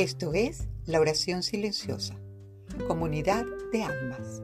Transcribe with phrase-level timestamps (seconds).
[0.00, 2.14] Esto es la oración silenciosa,
[2.88, 4.40] comunidad de almas.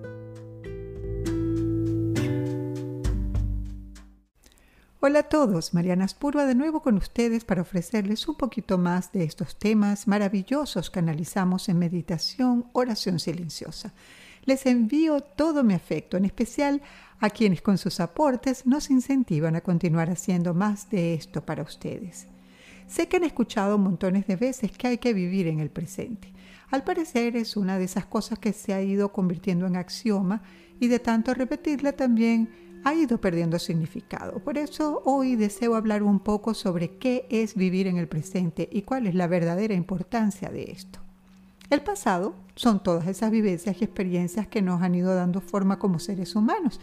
[5.01, 9.24] Hola a todos, Mariana Spurva de nuevo con ustedes para ofrecerles un poquito más de
[9.24, 13.95] estos temas maravillosos que analizamos en meditación, oración silenciosa.
[14.45, 16.83] Les envío todo mi afecto, en especial
[17.19, 22.27] a quienes con sus aportes nos incentivan a continuar haciendo más de esto para ustedes.
[22.87, 26.33] Sé que han escuchado montones de veces que hay que vivir en el presente.
[26.71, 30.43] Al parecer es una de esas cosas que se ha ido convirtiendo en axioma
[30.81, 32.51] y de tanto repetirla también
[32.85, 34.39] ha ido perdiendo significado.
[34.39, 38.83] Por eso hoy deseo hablar un poco sobre qué es vivir en el presente y
[38.83, 41.01] cuál es la verdadera importancia de esto.
[41.69, 45.99] El pasado son todas esas vivencias y experiencias que nos han ido dando forma como
[45.99, 46.80] seres humanos,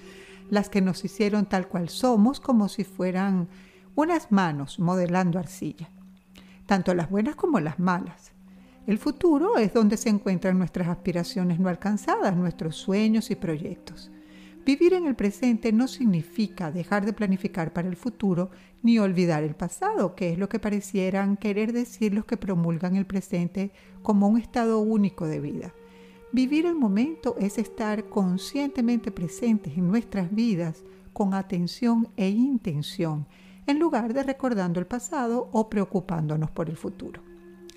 [0.50, 3.48] las que nos hicieron tal cual somos como si fueran
[3.96, 5.90] unas manos modelando arcilla,
[6.66, 8.34] tanto las buenas como las malas.
[8.86, 14.12] El futuro es donde se encuentran nuestras aspiraciones no alcanzadas, nuestros sueños y proyectos.
[14.66, 18.50] Vivir en el presente no significa dejar de planificar para el futuro
[18.82, 23.06] ni olvidar el pasado, que es lo que parecieran querer decir los que promulgan el
[23.06, 25.74] presente como un estado único de vida.
[26.32, 30.84] Vivir el momento es estar conscientemente presentes en nuestras vidas
[31.14, 33.28] con atención e intención
[33.68, 37.22] en lugar de recordando el pasado o preocupándonos por el futuro.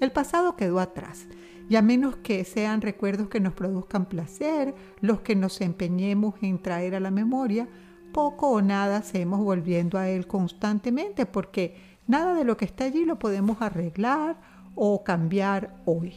[0.01, 1.27] El pasado quedó atrás
[1.69, 6.61] y a menos que sean recuerdos que nos produzcan placer, los que nos empeñemos en
[6.61, 7.69] traer a la memoria,
[8.13, 13.05] poco o nada hacemos volviendo a él constantemente porque nada de lo que está allí
[13.05, 14.37] lo podemos arreglar
[14.75, 16.15] o cambiar hoy.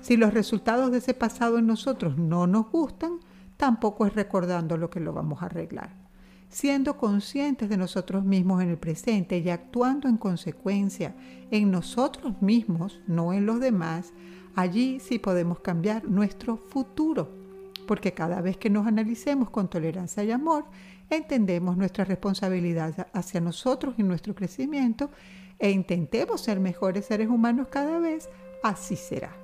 [0.00, 3.20] Si los resultados de ese pasado en nosotros no nos gustan,
[3.56, 6.01] tampoco es recordando lo que lo vamos a arreglar
[6.52, 11.14] siendo conscientes de nosotros mismos en el presente y actuando en consecuencia
[11.50, 14.12] en nosotros mismos, no en los demás,
[14.54, 17.30] allí sí podemos cambiar nuestro futuro,
[17.88, 20.66] porque cada vez que nos analicemos con tolerancia y amor,
[21.08, 25.10] entendemos nuestra responsabilidad hacia nosotros y nuestro crecimiento
[25.58, 28.28] e intentemos ser mejores seres humanos cada vez,
[28.62, 29.34] así será.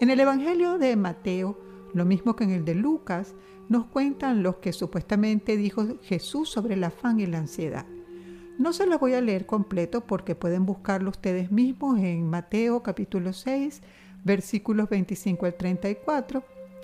[0.00, 3.34] En el Evangelio de Mateo, lo mismo que en el de Lucas,
[3.68, 7.86] nos cuentan los que supuestamente dijo Jesús sobre el afán y la ansiedad.
[8.58, 13.32] No se los voy a leer completo porque pueden buscarlo ustedes mismos en Mateo capítulo
[13.32, 13.80] 6,
[14.24, 16.42] versículos 25 al 34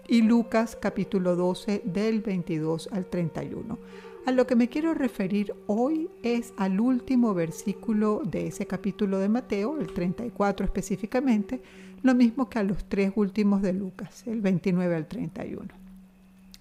[0.08, 3.78] y Lucas capítulo 12 del 22 al 31.
[4.26, 9.28] A lo que me quiero referir hoy es al último versículo de ese capítulo de
[9.28, 11.62] Mateo, el 34 específicamente,
[12.02, 15.86] lo mismo que a los tres últimos de Lucas, el 29 al 31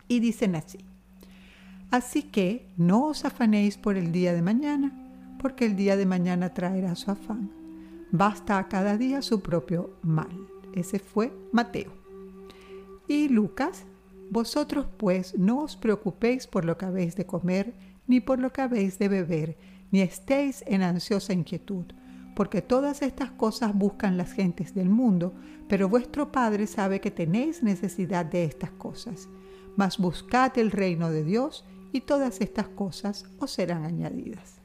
[0.07, 0.79] y dicen así.
[1.91, 4.91] Así que no os afanéis por el día de mañana,
[5.39, 7.51] porque el día de mañana traerá su afán.
[8.11, 10.47] Basta a cada día su propio mal.
[10.73, 11.91] Ese fue Mateo.
[13.07, 13.85] Y Lucas,
[14.29, 17.73] vosotros pues no os preocupéis por lo que habéis de comer,
[18.07, 19.57] ni por lo que habéis de beber,
[19.91, 21.85] ni estéis en ansiosa inquietud,
[22.35, 25.33] porque todas estas cosas buscan las gentes del mundo,
[25.67, 29.29] pero vuestro Padre sabe que tenéis necesidad de estas cosas
[29.75, 34.64] mas buscad el reino de Dios y todas estas cosas os serán añadidas.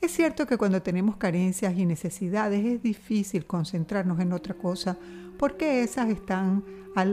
[0.00, 4.96] Es cierto que cuando tenemos carencias y necesidades es difícil concentrarnos en otra cosa
[5.38, 6.64] porque esas están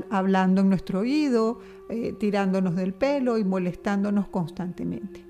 [0.10, 1.60] hablando en nuestro oído,
[1.90, 5.24] eh, tirándonos del pelo y molestándonos constantemente.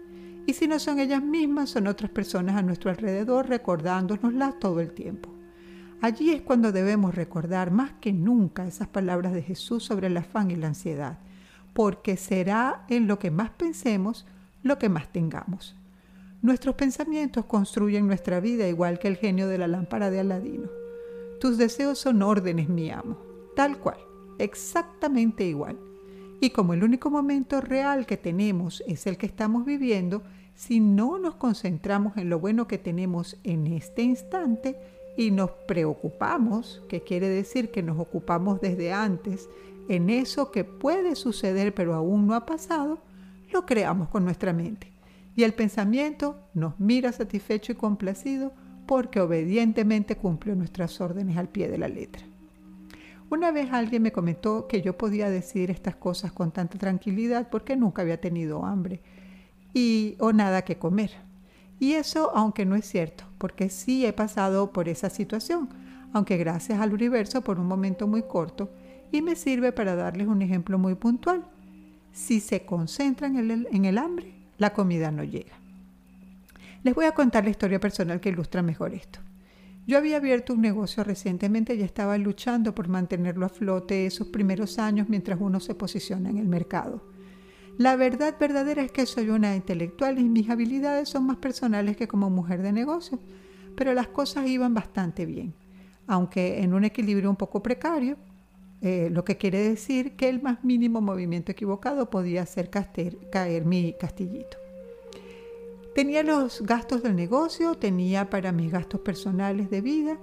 [0.45, 4.93] Y si no son ellas mismas, son otras personas a nuestro alrededor recordándonoslas todo el
[4.93, 5.29] tiempo.
[6.01, 10.51] Allí es cuando debemos recordar más que nunca esas palabras de Jesús sobre el afán
[10.51, 11.19] y la ansiedad
[11.75, 14.25] porque será en lo que más pensemos
[14.63, 15.75] lo que más tengamos.
[16.45, 20.69] Nuestros pensamientos construyen nuestra vida igual que el genio de la lámpara de Aladino.
[21.41, 23.17] Tus deseos son órdenes, mi amo,
[23.55, 23.97] tal cual,
[24.37, 25.75] exactamente igual.
[26.39, 30.21] Y como el único momento real que tenemos es el que estamos viviendo,
[30.53, 34.77] si no nos concentramos en lo bueno que tenemos en este instante
[35.17, 39.49] y nos preocupamos, que quiere decir que nos ocupamos desde antes
[39.89, 42.99] en eso que puede suceder pero aún no ha pasado,
[43.51, 44.94] lo creamos con nuestra mente.
[45.35, 48.53] Y el pensamiento nos mira satisfecho y complacido
[48.85, 52.23] porque obedientemente cumplió nuestras órdenes al pie de la letra.
[53.29, 57.75] Una vez alguien me comentó que yo podía decir estas cosas con tanta tranquilidad porque
[57.75, 59.01] nunca había tenido hambre
[59.73, 61.11] y o nada que comer.
[61.79, 65.69] Y eso aunque no es cierto, porque sí he pasado por esa situación,
[66.13, 68.69] aunque gracias al universo por un momento muy corto
[69.11, 71.43] y me sirve para darles un ejemplo muy puntual.
[72.13, 75.53] Si se concentran en el, en el hambre, la comida no llega.
[76.83, 79.19] Les voy a contar la historia personal que ilustra mejor esto.
[79.87, 84.79] Yo había abierto un negocio recientemente y estaba luchando por mantenerlo a flote esos primeros
[84.79, 87.03] años mientras uno se posiciona en el mercado.
[87.77, 92.07] La verdad verdadera es que soy una intelectual y mis habilidades son más personales que
[92.07, 93.19] como mujer de negocio,
[93.75, 95.53] pero las cosas iban bastante bien,
[96.07, 98.17] aunque en un equilibrio un poco precario,
[98.85, 103.93] eh, lo que quiere decir que el más mínimo movimiento equivocado podía hacer caer mi
[103.93, 104.59] castillito.
[105.95, 110.19] Tenía los gastos del negocio, tenía para mis gastos personales de vida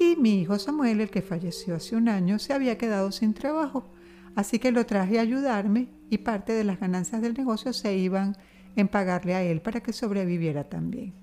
[0.00, 3.86] y mi hijo Samuel, el que falleció hace un año, se había quedado sin trabajo,
[4.34, 8.36] así que lo traje a ayudarme y parte de las ganancias del negocio se iban
[8.74, 11.14] en pagarle a él para que sobreviviera también.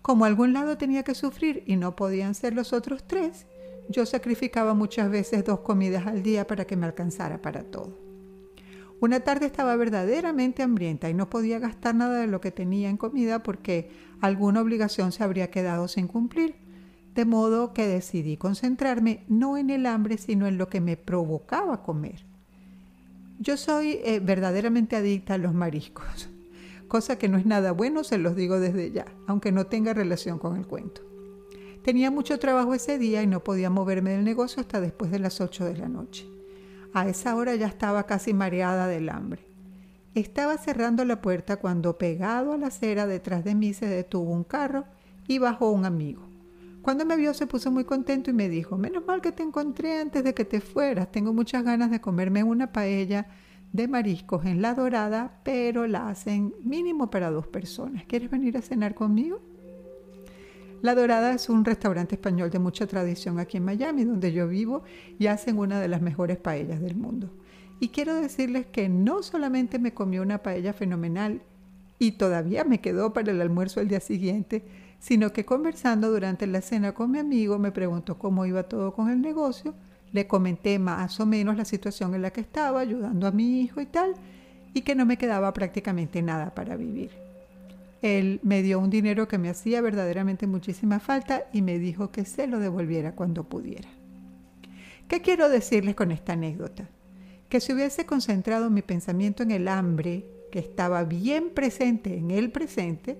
[0.00, 3.46] Como algún lado tenía que sufrir y no podían ser los otros tres,
[3.88, 7.98] yo sacrificaba muchas veces dos comidas al día para que me alcanzara para todo.
[9.00, 12.96] Una tarde estaba verdaderamente hambrienta y no podía gastar nada de lo que tenía en
[12.96, 13.90] comida porque
[14.20, 16.54] alguna obligación se habría quedado sin cumplir.
[17.14, 21.82] De modo que decidí concentrarme no en el hambre, sino en lo que me provocaba
[21.82, 22.24] comer.
[23.38, 26.30] Yo soy eh, verdaderamente adicta a los mariscos,
[26.88, 30.38] cosa que no es nada bueno, se los digo desde ya, aunque no tenga relación
[30.38, 31.13] con el cuento.
[31.84, 35.42] Tenía mucho trabajo ese día y no podía moverme del negocio hasta después de las
[35.42, 36.26] 8 de la noche.
[36.94, 39.42] A esa hora ya estaba casi mareada del hambre.
[40.14, 44.44] Estaba cerrando la puerta cuando pegado a la acera detrás de mí se detuvo un
[44.44, 44.86] carro
[45.28, 46.22] y bajó un amigo.
[46.80, 50.00] Cuando me vio se puso muy contento y me dijo, menos mal que te encontré
[50.00, 51.12] antes de que te fueras.
[51.12, 53.26] Tengo muchas ganas de comerme una paella
[53.74, 58.06] de mariscos en la dorada, pero la hacen mínimo para dos personas.
[58.06, 59.42] ¿Quieres venir a cenar conmigo?
[60.84, 64.82] La Dorada es un restaurante español de mucha tradición aquí en Miami, donde yo vivo,
[65.18, 67.30] y hacen una de las mejores paellas del mundo.
[67.80, 71.40] Y quiero decirles que no solamente me comió una paella fenomenal
[71.98, 74.62] y todavía me quedó para el almuerzo el día siguiente,
[74.98, 79.08] sino que conversando durante la cena con mi amigo me preguntó cómo iba todo con
[79.08, 79.74] el negocio,
[80.12, 83.80] le comenté más o menos la situación en la que estaba, ayudando a mi hijo
[83.80, 84.12] y tal,
[84.74, 87.33] y que no me quedaba prácticamente nada para vivir.
[88.04, 92.26] Él me dio un dinero que me hacía verdaderamente muchísima falta y me dijo que
[92.26, 93.88] se lo devolviera cuando pudiera.
[95.08, 96.90] ¿Qué quiero decirles con esta anécdota?
[97.48, 102.52] Que si hubiese concentrado mi pensamiento en el hambre, que estaba bien presente en el
[102.52, 103.18] presente,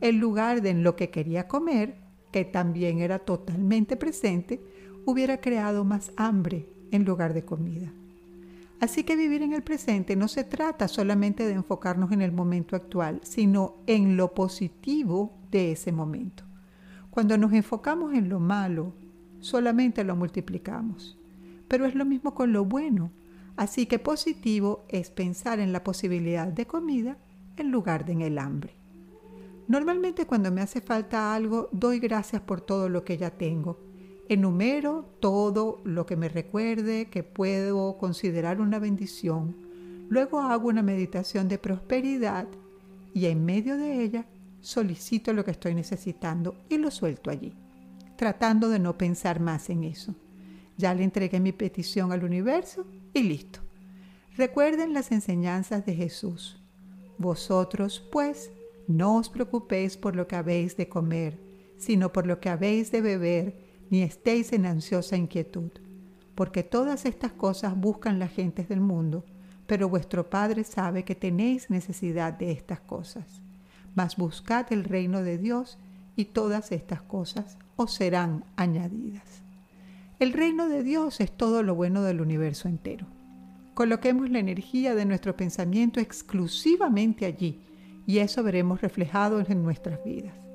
[0.00, 1.96] en lugar de en lo que quería comer,
[2.30, 4.60] que también era totalmente presente,
[5.06, 7.92] hubiera creado más hambre en lugar de comida.
[8.80, 12.76] Así que vivir en el presente no se trata solamente de enfocarnos en el momento
[12.76, 16.44] actual, sino en lo positivo de ese momento.
[17.10, 18.94] Cuando nos enfocamos en lo malo,
[19.40, 21.18] solamente lo multiplicamos.
[21.68, 23.10] Pero es lo mismo con lo bueno.
[23.56, 27.18] Así que positivo es pensar en la posibilidad de comida
[27.58, 28.74] en lugar de en el hambre.
[29.68, 33.89] Normalmente cuando me hace falta algo, doy gracias por todo lo que ya tengo
[34.30, 39.56] Enumero todo lo que me recuerde que puedo considerar una bendición.
[40.08, 42.46] Luego hago una meditación de prosperidad
[43.12, 44.26] y en medio de ella
[44.60, 47.54] solicito lo que estoy necesitando y lo suelto allí,
[48.14, 50.14] tratando de no pensar más en eso.
[50.78, 53.58] Ya le entregué mi petición al universo y listo.
[54.36, 56.62] Recuerden las enseñanzas de Jesús.
[57.18, 58.52] Vosotros, pues,
[58.86, 61.36] no os preocupéis por lo que habéis de comer,
[61.78, 65.70] sino por lo que habéis de beber ni estéis en ansiosa inquietud,
[66.34, 69.24] porque todas estas cosas buscan las gentes del mundo,
[69.66, 73.42] pero vuestro Padre sabe que tenéis necesidad de estas cosas.
[73.94, 75.78] Mas buscad el reino de Dios
[76.16, 79.42] y todas estas cosas os serán añadidas.
[80.18, 83.06] El reino de Dios es todo lo bueno del universo entero.
[83.74, 87.60] Coloquemos la energía de nuestro pensamiento exclusivamente allí
[88.06, 90.49] y eso veremos reflejado en nuestras vidas.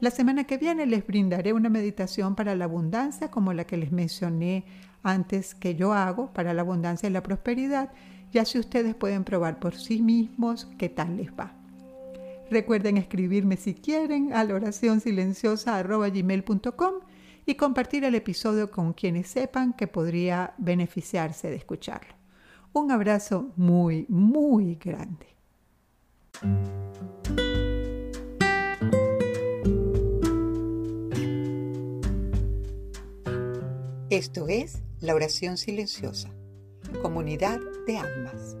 [0.00, 3.90] La semana que viene les brindaré una meditación para la abundancia como la que les
[3.90, 4.64] mencioné
[5.02, 7.90] antes que yo hago para la abundancia y la prosperidad
[8.32, 11.52] y así ustedes pueden probar por sí mismos qué tal les va.
[12.50, 16.94] Recuerden escribirme si quieren a la oración silenciosa gmail.com
[17.44, 22.14] y compartir el episodio con quienes sepan que podría beneficiarse de escucharlo.
[22.72, 25.26] Un abrazo muy, muy grande.
[34.10, 36.30] Esto es la oración silenciosa,
[37.02, 38.56] comunidad de almas.